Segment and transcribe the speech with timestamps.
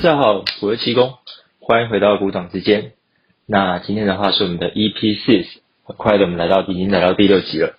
[0.00, 1.14] 大家好，我是七公，
[1.58, 2.92] 欢迎回到股掌之间。
[3.46, 7.74] 那今天的话是我们的 EP Six，很快的我们来到已经来到第六集了。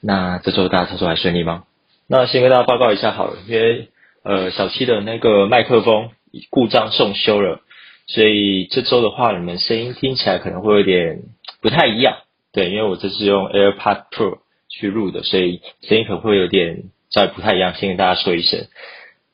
[0.00, 1.64] 那这周大家操作还顺利吗？
[2.06, 3.88] 那先跟大家报告一下好了，因为
[4.22, 6.10] 呃小七的那个麦克风
[6.50, 7.60] 故障送修了，
[8.06, 11.18] 所以这周的话你们声音听起来可能会有点
[11.60, 12.18] 不太一样。
[12.52, 14.38] 对，因为我这是用 AirPod Pro
[14.68, 18.68] 去录的，所以声音可能会有点稍微不太一样，先跟大家说一声。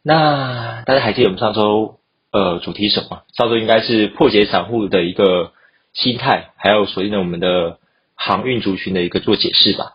[0.02, 1.98] 那大家还记得我们上周
[2.36, 3.22] 呃主题什么？
[3.36, 5.52] 上周应该是破解散户的一个
[5.94, 7.78] 心态，还有锁定了我们的
[8.14, 9.94] 航运族群的一个做解释吧。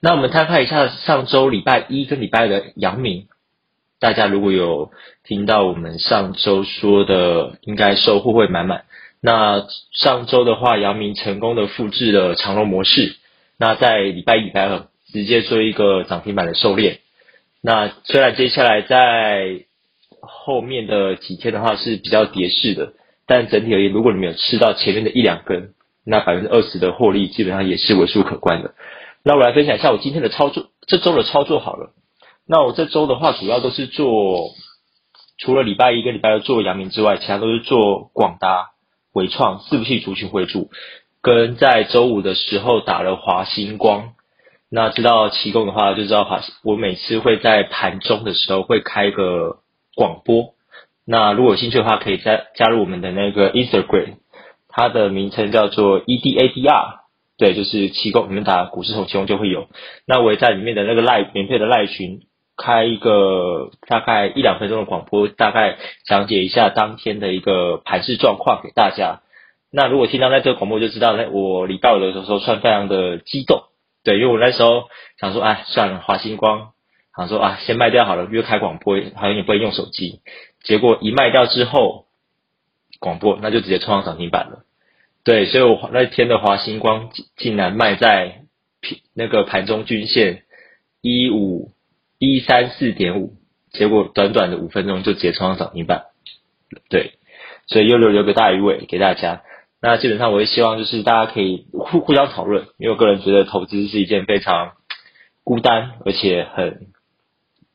[0.00, 3.26] 那我们摊开一下上周礼拜一跟礼拜二的阳明，
[3.98, 4.92] 大家如果有
[5.24, 8.84] 听到我们上周说的，应该收获会满满。
[9.20, 13.16] 那上周的话，阳明成功的复制了长龙模式，
[13.58, 17.00] 那在礼拜一、礼拜二直接做一个涨停板的狩猎。
[17.60, 19.66] 那虽然接下来在
[20.22, 22.92] 后面的几天的话是比较跌势的，
[23.26, 28.74] 但整体而言，如果你没有吃到前面的一两根，那百分之二十的获利基本上也是为数可观的。
[29.22, 31.92] 那我来分享一下我今天的操作，这周的操作好了。
[32.46, 34.50] 那我这周的话，主要都是做，
[35.38, 38.70] 除了礼拜一跟礼拜二做阳明之外，其他都是做广达、
[39.12, 40.70] 伟创、四不系族群为主，
[41.22, 44.14] 跟在周五的时候打了华星光。
[44.72, 49.58] 那知道奇供的话，就知道华，我每次会在盘中的时候会开个
[50.00, 50.54] 广播。
[51.04, 54.14] 那如果有兴趣的话，可以加加入我们的那个 Instagram，
[54.70, 57.00] 它的名称叫做 EDADR，
[57.36, 59.68] 对，就是奇供，你们打股市从奇供就会有。
[60.06, 62.20] 那我也在里面的那个赖免费的赖群
[62.56, 65.76] 开一个大概一两分钟的广播，大概
[66.06, 69.20] 讲解一下当天的一个盘市状况给大家。
[69.70, 73.64] 那如果听到那这个广播，就知道那我礼拜五的时候算非常的激动。
[74.02, 74.84] 对，因为我那时候
[75.20, 76.70] 想说，哎，算了，华星光，
[77.16, 80.20] 想说啊，先卖掉好了，因为开广播好像也不会用手机。
[80.62, 82.06] 结果一卖掉之后，
[82.98, 84.64] 广播那就直接冲上涨停板了。
[85.24, 88.42] 对，所以我那天的华星光竟然卖在
[89.14, 90.44] 那个盘中均线
[91.02, 91.72] 一五
[92.18, 93.34] 一三四点五，
[93.70, 96.04] 结果短短的五分钟就直接冲上涨停板。
[96.88, 97.14] 对，
[97.66, 99.42] 所以又留留个大鱼尾给大家。
[99.82, 104.72] 那基本上，我也希望就是大家可以互互相讨论，因为我个人觉得投资是一件非常
[105.42, 106.88] 孤单而且很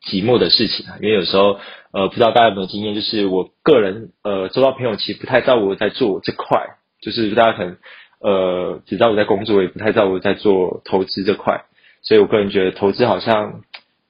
[0.05, 0.97] 寂寞的事情啊。
[1.01, 1.59] 因为有时候，
[1.91, 7.77] 呃，不知道大家有没有经验，就是我个人呃，周遭朋友其实不太知道我在做这块，就是大家可能
[8.19, 11.65] 呃只知道我在工作，也不太知道我在做投资这块。
[12.01, 13.61] 所以我个人觉得投资好像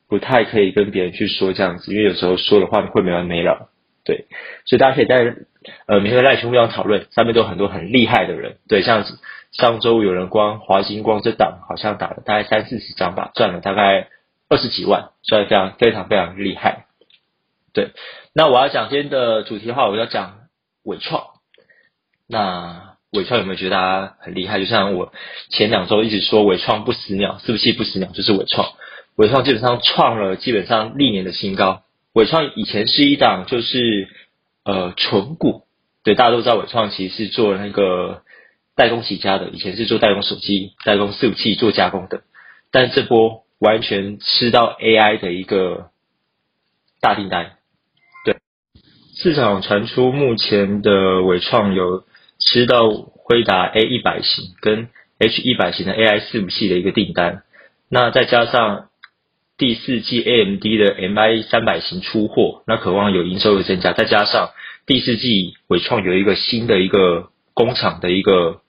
[0.07, 3.69] 不太可以跟别人去说这样子，因为有时候说的话会没完没了。
[4.03, 4.27] 对，
[4.65, 5.35] 所以大家可以在。
[5.87, 8.57] 呃，每天赖群互相讨论，上面都有很多很厉害的人。
[8.69, 9.03] 对，像
[9.51, 14.09] 上周有人光华星光这档好像打了大概三四十张吧，赚了大概
[14.49, 16.85] 二十几万，所以非常非常非常厉害。
[17.73, 17.91] 对，
[18.33, 20.47] 那我要讲今天的主题的话，我要讲
[20.83, 21.23] 伟创。
[22.27, 24.59] 那伟创有没有觉得大家很厉害？
[24.59, 25.13] 就像我
[25.49, 28.73] 前两周一直说伟创不死鸟，是不是不死鸟就是伟创？
[29.15, 31.83] 伟创基本上创了基本上历年的新高。
[32.13, 34.09] 伟创以前是一档就是
[34.63, 35.63] 呃纯股。
[36.03, 38.23] 对，大家都知道伟创其实是做那个
[38.75, 42.23] 代工起家的，以前是做代工手机、代工服器、做加工的，
[42.71, 45.89] 但这波完全吃到 AI 的一个
[47.01, 47.53] 大订单。
[48.23, 48.37] 对，
[49.15, 52.03] 市场传出目前的伟创有
[52.37, 57.41] 吃到辉达 A 一百型跟 H 一百型的 AI 服器的一个订单，
[57.89, 58.89] 那再加上
[59.57, 64.51] 第四季 AMD 的 MI 三百型出货，那渴望有营收的增加，再加上。
[64.85, 68.61] 第四季伟创有一个新的一个工厂的一个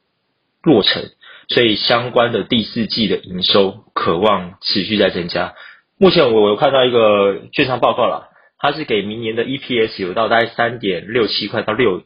[0.63, 1.11] 落成，
[1.49, 5.55] 所以相关的第四季的营收渴望持续在增加。
[5.99, 12.03] 目前我有看到一个券商报告了，它是给明年的 EPS 有到大概三点六七块到六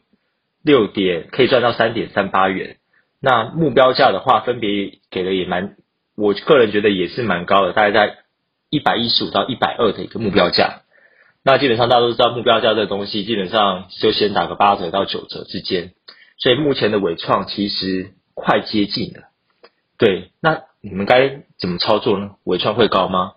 [0.63, 2.77] 六点，可以赚到三点三八元。
[3.19, 5.75] 那目标价的话，分别给的也蛮，
[6.15, 8.17] 我个人觉得也是蛮高的，大概在
[8.69, 10.81] 一百一十五到一百二的一个目标价。
[11.43, 15.93] 那基本上大家都知道目标价这个东西，基本上就先打个八折到九折之间，
[16.37, 19.30] 所以目前的伟创其实快接近了。
[20.01, 22.31] 对，那你们该怎么操作呢？
[22.43, 23.33] 伟创会高吗？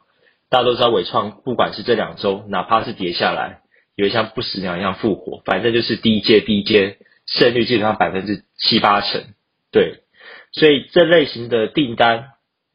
[0.49, 3.61] 大家都知道伟创不管是这两周，哪怕是跌下来，
[3.97, 6.97] 也会像不死鸟一样复活，反正就是低阶低阶，
[7.27, 9.25] 胜率基本上百分之七八成。
[9.73, 10.05] 对，
[10.53, 12.29] 所以这类型的订单，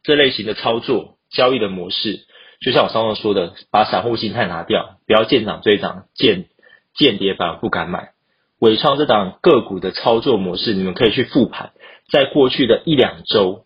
[0.04, 2.28] 这类型的操作交易的模式。
[2.62, 6.46] 就像我上次说的，把散户心态拿掉，不要见涨追涨，见
[6.94, 8.12] 见跌反而不敢买。
[8.60, 11.72] 伟创这档个股的操作模式，你们可以去复盘，
[12.12, 13.66] 在过去的一两周，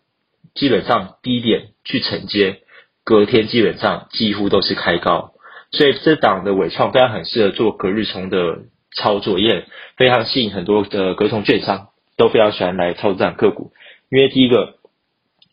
[0.54, 2.58] 基本上低点去承接，
[3.04, 5.32] 隔天基本上几乎都是开高，
[5.70, 8.62] 所以这档的伟创非常很适合做隔日冲的
[8.96, 13.72] 操作，也非常吸引很多的隔同券商都非常喜欢来操作这样个股，
[14.10, 14.76] 因为第一个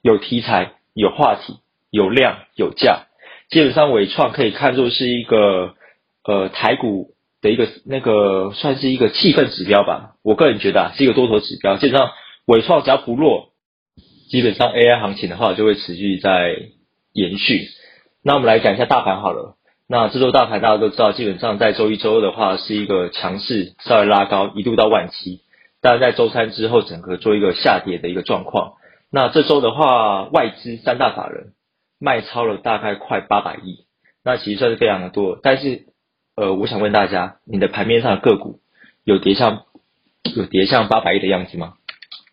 [0.02, 1.56] 有题材、有话题、
[1.90, 3.08] 有量、有价，
[3.50, 5.74] 基本上伟创可以看作是一个
[6.24, 12.12] 呃台股的一个那个算是一个气氛指标吧，我个人觉得啊是一个多头指标，基本上
[12.46, 13.51] 伟创只要不弱，
[14.32, 16.56] 基本上 AI 行情的话就会持续在
[17.12, 17.68] 延续。
[18.24, 19.58] 那我们来讲一下大盘好了。
[19.90, 25.42] 那这周大盘大家都知道，基本上在周一、周二的话是一个强势，稍微拉高，一度到万七。
[25.82, 28.76] 但是在周三之后，整个做一个下跌的一个状况。
[29.12, 31.52] 那这周的话，外资三大法人
[32.00, 33.86] 卖超了大概快八百亿，
[34.24, 35.38] 那其实算是非常的多。
[35.44, 35.88] 但是，
[36.38, 38.62] 呃，我想问大家，你的盘面上的个股
[39.04, 39.64] 有跌像
[40.38, 41.74] 有跌像八百亿的样子吗？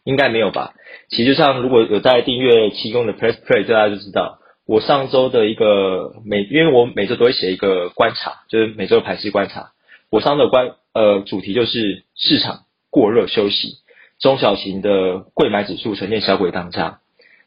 [0.09, 0.73] 应该没有吧。
[1.11, 4.39] 其实上，如果有在订阅其中的 Press Play，大家就知道。
[4.67, 9.73] 我上周的一个每，因为我每周都会写一个观察，就是每周的盘势观察。
[10.11, 12.61] 我上的观呃主题就是市场
[12.91, 13.75] 过热休息，
[14.19, 17.01] 中小型的贵买指数呈现小鬼当家。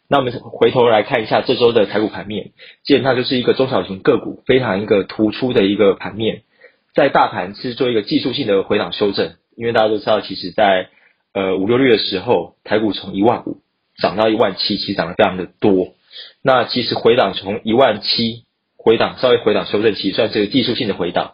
[0.08, 2.52] 那我们回头来看一下这周的台股盘面，
[2.84, 6.44] 基本上就是一个中小型个股非常一个突出的一个盘面，
[6.94, 10.90] 在大盘是做一个技术性的回档修正，因为大家都知道，其实在
[11.34, 13.58] 呃五六月的时候，台股从一万五
[13.98, 15.94] 涨到一万七，其实涨得非常的多。
[16.42, 18.46] 那其实回档从一万七
[18.76, 21.34] 回档稍微回档修正，其实算是个技术性的回档。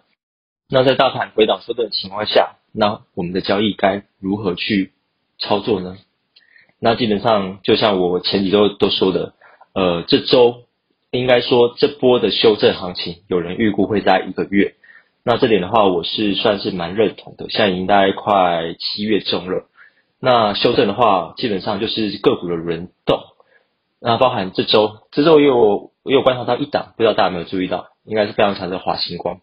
[0.70, 4.92] 那在大盘回档修正的情况下，那我们的交易该如何去
[5.40, 5.98] 操作呢？
[6.80, 9.34] 那基本上就像我前几周都说的，
[9.74, 10.66] 呃，这周
[11.10, 14.76] 应该说这波的修正行情，有人预估会在一个月。
[15.24, 17.50] 那这点的话，我是算是蛮认同的。
[17.50, 19.66] 现在已经大概快七月中了，
[20.20, 23.20] 那修正的话，基本上就是个股的轮动。
[24.00, 29.42] 那包含这周，这周也有有观察到一档，不知道大家有没有注意到，应该是非常强的华星光。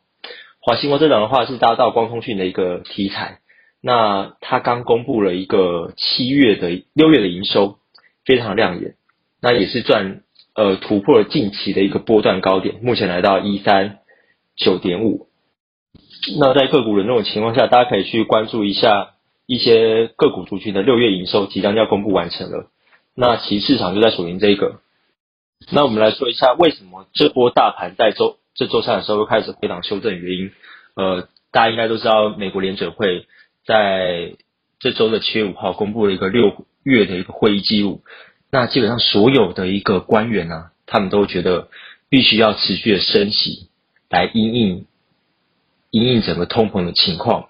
[0.61, 3.41] 华星光这档的话是搭到光通讯的一个题材，
[3.83, 7.79] 那它刚公布了一个七月的六月的营收，
[8.25, 8.95] 非常亮眼，
[9.43, 10.23] 那也是赚
[10.55, 13.99] 呃突破了近期的一个波段高点，目前来到一三
[14.57, 15.27] 九点五。
[16.39, 19.14] 那在个股轮动的情况下，大家可以去关注一下
[19.47, 22.71] 一些个股族群的六月营收即将要公布完成了。
[23.15, 24.81] 那其市场就在锁定这个。
[25.71, 30.51] 那我们来说一下，为什么这波大盘在周这周三的时候又开始回档修正原因？
[30.95, 33.27] 呃，大家应该都知道，美国联准会
[33.65, 34.35] 在
[34.79, 38.03] 这周的七月五号公布了一个六月的一个会议记录。
[38.51, 41.69] 那基本上所有的一个官员呢，他们都觉得
[42.09, 43.69] 必须要持续的升息
[44.11, 44.87] 来因应
[45.91, 47.49] 因应整个通膨的情况。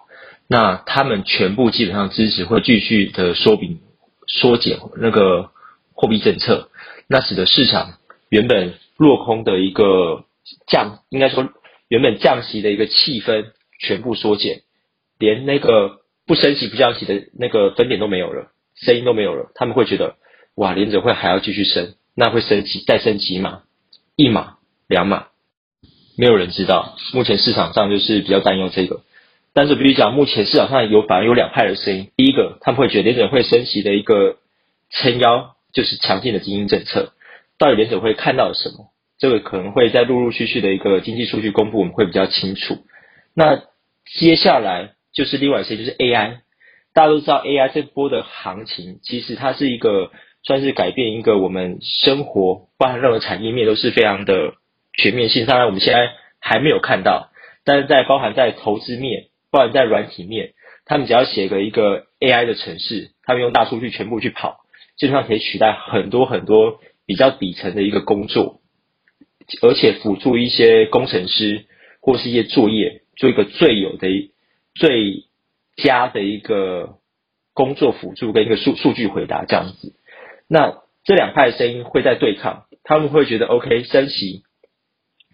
[0.49, 3.81] 那他们全部基本上支持会继续的说明
[4.27, 5.51] 缩减那个。
[5.97, 6.71] 货币政策，
[7.07, 7.99] 那使得市场
[8.29, 10.25] 原本落空的一个
[10.67, 11.49] 降，应该说
[11.87, 14.63] 原本降息的一个气氛全部缩减，
[15.21, 19.53] 连那个不升息不降息的那个分点都没有了，声音都没有了。
[19.55, 20.17] 他们会觉得，
[20.57, 23.63] 哇，联准会还要继续升，那会升级再升几码，
[24.17, 24.57] 一码
[24.89, 25.29] 两码，
[26.19, 26.97] 没有人知道。
[27.13, 29.03] 目前市场上就是比较担忧这个，
[29.55, 34.37] 但是比如讲，目前市场上有反而有两派的声音，第一个他们会觉得联准会升息的一个
[34.91, 35.53] 撑腰。
[35.75, 37.15] 就是强劲的经营政策，
[37.59, 38.93] 到底联准会看到了什么？
[39.19, 42.79] 这个可能会在陆陆续续的一个经济数据公布，我们会比较清楚。
[43.35, 43.61] 那
[44.07, 46.37] 接下来就是另外一些，就是 AI。
[46.93, 50.13] 大家都知道 AI 这波的行情，其实它是一个
[50.45, 54.55] 算是改变一个我们生活，包含任何产业面都是非常的
[54.97, 55.45] 全面性。
[55.45, 57.31] 当然我们现在还没有看到，
[57.65, 60.53] 但是在包含在投资面，不然在软体面，
[60.85, 64.65] 他们只要写个一个 AI 的城市，他们用大数据全部去跑。
[64.97, 68.63] 基本上可以取代很多很多比较底层的一个工作，
[69.63, 71.67] 而且辅助一些工程师
[72.01, 74.09] 或是一些作业，做一个最有的、
[74.75, 75.27] 最
[75.77, 76.99] 佳的一个
[77.53, 79.95] 工作辅助跟一个数数据回答这样子。
[80.49, 84.43] 那这两派的声音会在对抗，他们会觉得 OK 升息，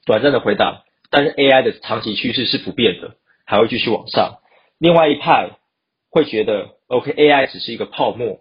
[0.05, 3.17] 短暂的回答，但是 AI 的长期趋势是不变的，
[3.51, 4.39] 还会继续往上。
[4.79, 5.59] 另外一派
[6.09, 8.41] 会觉得 OK AI 只是一个泡沫，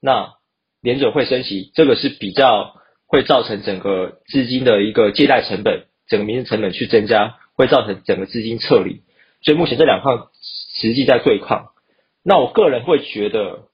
[0.00, 0.34] 那。
[0.82, 2.76] 联准会升息，这个是比较
[3.08, 9.02] 会造成整个资金的一个借贷成本、整个民生成本去增加，会造成整个资金撤离。
[9.42, 10.12] 所以目前这两块
[10.78, 11.70] 实际在对抗。
[12.22, 13.64] 那我个人会觉得，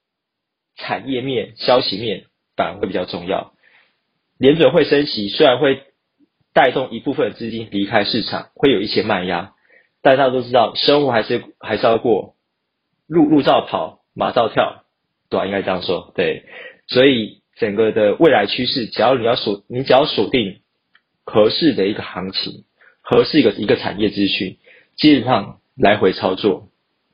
[0.76, 3.52] 产业面、消息面反而会比较重要。
[4.38, 5.82] 联准会升息，虽然会
[6.54, 9.52] 带动一部分资金离开市场，会有一些卖压，
[10.02, 12.35] 但大家都知道，生活还是还是要过，
[13.06, 14.85] 路路照跑，马照跳，
[15.30, 15.47] 对吧？
[15.47, 16.44] 应该这样说，对。
[16.88, 20.61] 所以整个的未来趋势，只要你要锁，你只要锁定
[21.25, 22.64] 合适的一个行情，
[23.00, 24.59] 合适一个一个产业资讯，
[24.97, 26.68] 基本上来回操作，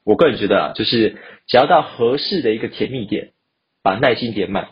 [0.05, 3.33] 我个人觉得啊，就是只要到合适的一个甜蜜点，
[3.83, 4.71] 把耐心点满，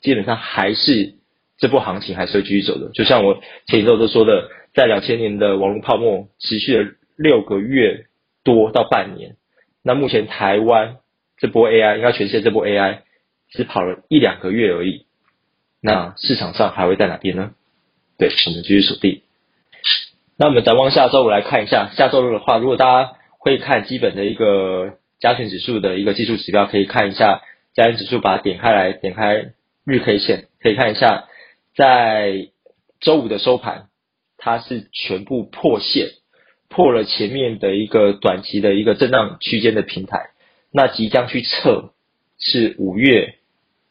[0.00, 1.14] 基本上还是
[1.58, 2.90] 这波行情还是会继续走的。
[2.92, 8.06] 就像我前一周都说的，在两千年的网络泡沫持续的六个月
[8.44, 9.36] 多到半年，
[9.82, 10.98] 那目前台湾
[11.38, 13.00] 这波 AI，应该全世界这波 AI
[13.50, 15.06] 只跑了一两个月而已，
[15.80, 17.52] 那市场上还会在哪边呢？
[18.18, 19.22] 对，我们继续锁定。
[20.38, 27.42] 那我们展望下周，我来看一下下周的话，如果大家会看基本的一个加权指数的一个技术指标，可以看一下
[27.74, 29.52] 加权指数，把它点开来，点开
[29.84, 31.24] 日 K 线，可以看一下
[31.74, 32.48] 在
[33.00, 33.88] 周五的收盘，
[34.36, 36.08] 它是全部破线，
[36.68, 40.30] 破了前面的一个短期的一个震荡区间的平台，
[40.72, 41.92] 那即将去测
[42.38, 43.34] 是五月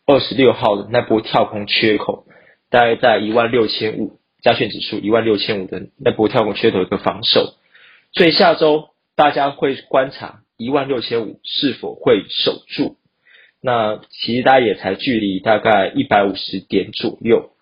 [0.06, 2.26] 二十六号的那波跳空缺口，
[2.70, 4.20] 大概在一万六千五。
[4.42, 7.56] 加权指数一万六千五的那波跳空缺口一个防守，
[8.14, 12.96] 所以下周大家会观察一万六千五是否会守住。
[13.60, 17.54] 那其实大家也才距离大概一百五十点左右，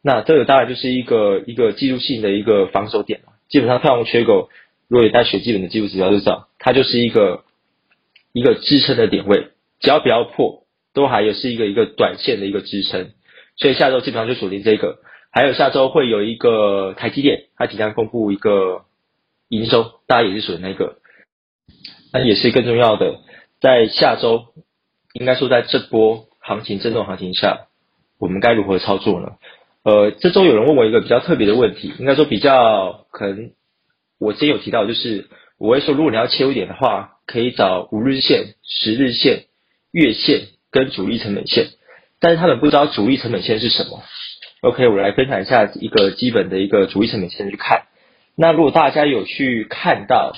[0.00, 3.31] 那这个当然就是一个一个技术性的一个防守点了。
[3.52, 4.48] 基本上跳空缺口，
[4.88, 7.44] 如果大家学基本的技术指标就知道，它就是一个
[8.32, 13.12] 一个支撑的点位，只要不要破，都还有是一个一个短线的一个支撑。
[13.56, 14.98] 所以下周基本上就锁定这个。
[15.30, 18.84] 还有下周会有一个台积电，它即将公布一个
[19.48, 20.96] 营收，大家也是属于那个。
[22.12, 23.20] 那也是更重要的，
[23.60, 24.46] 在下周，
[25.14, 27.68] 应该说在这波行情震动行情下，
[28.18, 29.36] 我们该如何操作呢？
[29.84, 33.50] 呃，这周有人问我一个比较特别的问题，应该说比较可能，
[34.20, 39.46] 我之前有提到，就是我会说，如果你要切入点的话，可以找五日线、十日线、
[39.90, 41.70] 月线跟主力成本线，
[42.20, 44.02] 但是他们不知道主力成本线是什么。
[44.60, 47.86] OK，我来分享一下一个基本的一个主力成本线去看。
[48.36, 50.36] 那如果大家有去看到，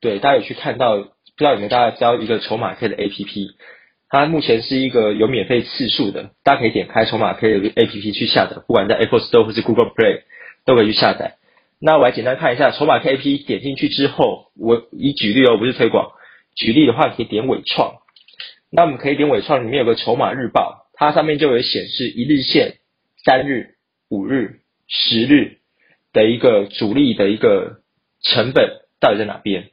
[0.00, 3.50] 对，大家有去看到，不知道有没有大家知道一个筹码 K 的 APP？
[4.10, 10.22] 它目前是一个有免费次数的，大家可以点开筹码 K 的 APP 去下载，不管在 Apple Store 或是 Google Play
[10.66, 11.36] 都可以去下载。
[11.80, 16.10] 那我来简单看一下筹码 K APP，点进去之后，我以举例哦，不是推广。
[16.56, 17.94] 举例的话，可以点伟创。
[18.70, 22.74] 那我们可以点伟创，里面有个筹码日报，它上面就有显示一日线。
[23.22, 23.74] 三日、
[24.08, 25.58] 五日、十日
[26.14, 27.80] 的一个主力的一个
[28.22, 29.68] 成本到底在哪边？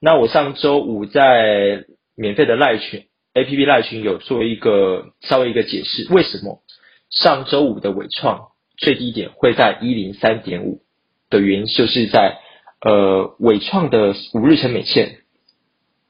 [0.00, 1.84] 那我上周五在
[2.16, 3.04] 免费的赖群
[3.38, 6.60] A P P 赖群有做一个稍微一个解释，为什么
[7.10, 10.82] 上周五的伟创最低点会在一零三点五
[11.30, 12.38] 的原因，就是在
[12.80, 15.18] 呃伟创的五日成本线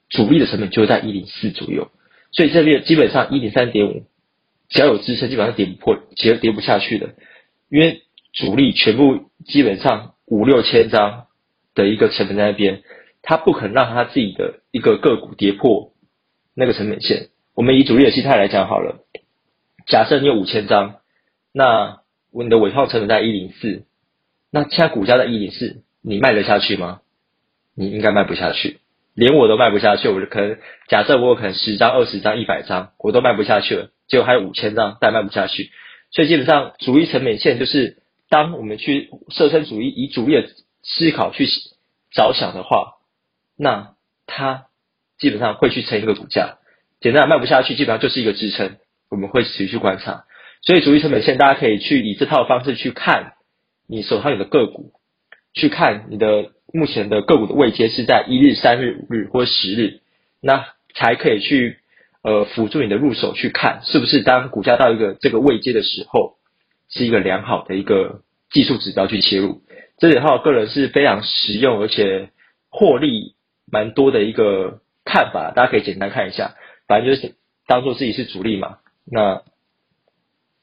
[0.09, 1.91] 主力的成本就在一零四左右，
[2.33, 4.05] 所以这里基本上一零三点五。
[4.71, 7.15] 只要有支撑，基本上跌不破，其实跌不下去的，
[7.71, 8.03] 因为
[8.35, 11.25] 主力全部基本上五六千张
[11.75, 12.83] 的一个成本在那边，
[13.23, 15.93] 他不可能让他自己的一个个股跌破
[16.59, 17.29] 那个成本线。
[17.55, 19.05] 我们以主力的心态来讲好了，
[19.87, 20.97] 假设你有五千张，
[21.53, 22.01] 那
[22.33, 23.85] 你的尾创成本在一零四，
[24.51, 27.01] 那现在股价在一零四，你卖得下去吗？
[27.77, 28.81] 你应该卖不下去。
[29.15, 35.71] 连我都卖不下去，我就可能假设我可能十张、二十张、一百张，我都卖不下去了，结果还有五千张但卖不下去，
[36.13, 40.49] 所以基本上主力成本线就是当我们去设身处地以主力的
[40.85, 41.49] 思考去
[42.13, 42.99] 着想的话，
[43.57, 43.95] 那
[44.27, 44.68] 它
[45.19, 46.59] 基本上会去撑一个股价。
[47.01, 48.77] 简单卖不下去，基本上就是一个支撑，
[49.11, 50.25] 我们会持续观察。
[50.63, 53.35] 所以主力成本线大家可以去以这套方式去看
[53.87, 54.93] 你手上有的个股，
[55.55, 56.53] 去看你的。
[56.71, 60.01] 目前的个股的位阶是在一日、三日、五日或十日，
[60.43, 61.79] 那才可以去
[62.23, 66.35] 呃辅助你的入手去看是不是当股价到一个这个位阶的时候，
[66.91, 68.21] 是一个良好的一个
[68.51, 69.63] 技术指标去切入。
[69.97, 72.29] 这里的话，个人是非常实用而且
[72.69, 73.35] 获利
[73.73, 76.55] 蛮多的一个看法，大家可以简单看一下。
[76.87, 77.35] 反正就是
[77.67, 79.43] 当做自己是主力嘛，那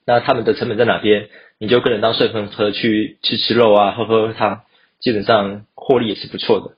[0.06, 4.62] 那他们的成本在哪边，你就跟人当顺风车去吃吃肉啊，喝喝汤。
[5.02, 6.78] 基本上获利也是不错的。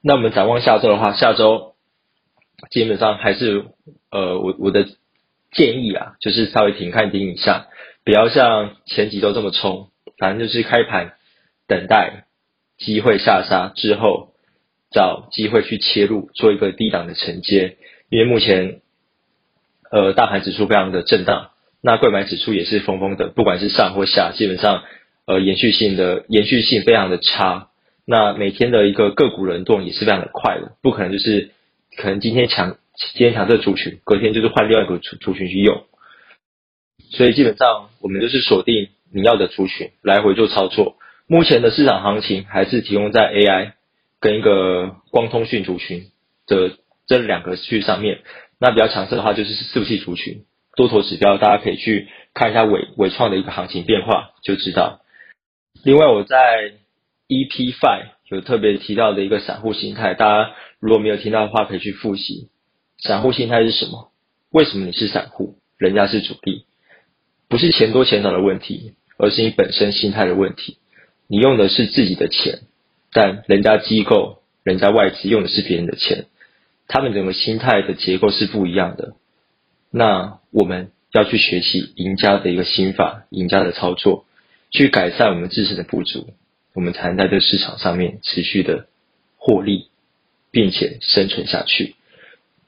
[0.00, 1.74] 那我们展望下周的话，下周
[2.70, 3.64] 基本上还是
[4.10, 4.86] 呃，我我的
[5.50, 7.66] 建议啊，就是稍微停看停一下，
[8.04, 9.88] 不要像前几周这么冲，
[10.18, 11.14] 反正就是开盘
[11.66, 12.26] 等待
[12.78, 14.29] 机会下杀之后，
[14.90, 17.76] 找机会去切入做一个低档的承接。
[18.08, 18.80] 因为目前
[19.90, 21.50] 呃大盘指数非常的震荡，
[21.82, 24.82] 那贵买指数也是疯疯的，不管是上或下，基本上。
[25.26, 27.68] 呃，延续性的延续性非常的差，
[28.04, 31.50] 那每天的一个个股轮动也是非常的快的，不可能就是
[31.96, 35.84] 可能今天强今天强这个族群，隔天就是换另外一个族族群去用，
[37.12, 40.96] 所以基本上我们就是锁定你要的族群来回做操作。
[41.28, 43.74] 目前的市场行情还是提供在 AI
[44.20, 46.10] 跟一个光通讯族群
[46.46, 46.72] 的
[47.06, 48.20] 这两个区上面。
[48.58, 50.44] 那比较强势的话就是伺服器族群，
[50.76, 55.00] 多头指标大家可以去看一下伟伟创的一个行情变化就知道。
[55.82, 56.74] 另外我在
[57.26, 62.50] EP Five 有特别提到的一个散户心态，大家如果没有听到的话可以去复习。
[62.98, 64.12] 散户心态是什么？
[64.50, 66.66] 为什么你是散户，人家是主力？
[67.48, 70.76] 不是钱多钱少的问题，而是你本身心态的问题。
[71.28, 72.60] 你用的是自己的钱，
[73.12, 76.26] 但人家机构、人家外资用的是别人的钱。
[76.88, 79.14] 他们整个心态的结构是不一样的，
[79.92, 84.24] 那我们要去学习赢家的一个心法，赢家的操作，
[84.70, 86.34] 去改善我们自身的不足，
[86.74, 88.86] 我们才能在这市场上面持续的
[89.36, 89.86] 获利，
[90.50, 91.94] 并且生存下去。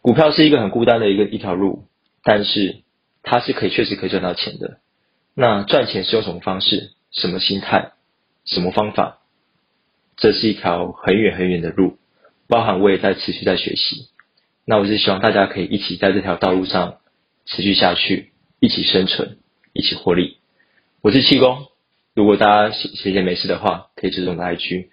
[0.00, 1.84] 股票是一个很孤单的一个一条路，
[2.22, 2.82] 但是
[3.24, 4.78] 它是可以确实可以赚到钱的。
[5.34, 6.92] 那赚钱是用什么方式？
[7.10, 7.92] 什么心态？
[8.44, 9.18] 什么方法？
[10.22, 11.98] 这是一条很远很远的路，
[12.46, 14.06] 包含我也在持续在学习。
[14.64, 16.98] 那我是希望大家可以一起在这条道路上
[17.44, 19.38] 持续下去，一起生存，
[19.72, 20.36] 一起获利。
[21.00, 21.66] 我是气功，
[22.14, 24.90] 如果大家闲闲闲没事的话，可以追踪的 IG。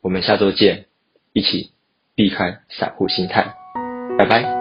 [0.00, 0.84] 我们下周见，
[1.32, 1.72] 一起
[2.14, 3.56] 避开散户心态，
[4.16, 4.57] 拜拜。